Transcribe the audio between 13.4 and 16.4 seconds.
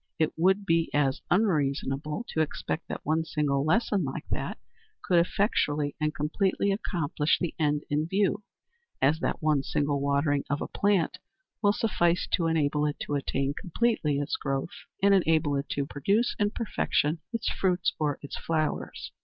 completely its growth, and enable it to produce